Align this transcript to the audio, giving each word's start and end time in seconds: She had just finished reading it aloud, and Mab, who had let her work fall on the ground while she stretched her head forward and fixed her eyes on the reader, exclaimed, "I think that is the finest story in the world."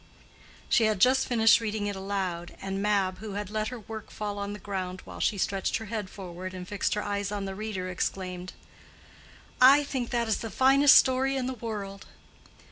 She 0.67 0.85
had 0.85 0.99
just 0.99 1.27
finished 1.27 1.59
reading 1.59 1.85
it 1.85 1.95
aloud, 1.95 2.55
and 2.59 2.81
Mab, 2.81 3.19
who 3.19 3.33
had 3.33 3.51
let 3.51 3.67
her 3.67 3.77
work 3.79 4.09
fall 4.09 4.39
on 4.39 4.51
the 4.53 4.57
ground 4.57 5.01
while 5.05 5.19
she 5.19 5.37
stretched 5.37 5.77
her 5.77 5.85
head 5.93 6.09
forward 6.09 6.55
and 6.55 6.67
fixed 6.67 6.95
her 6.95 7.03
eyes 7.03 7.31
on 7.31 7.45
the 7.45 7.53
reader, 7.53 7.87
exclaimed, 7.87 8.53
"I 9.61 9.83
think 9.83 10.09
that 10.09 10.27
is 10.27 10.37
the 10.37 10.49
finest 10.49 10.97
story 10.97 11.35
in 11.35 11.45
the 11.45 11.53
world." 11.53 12.07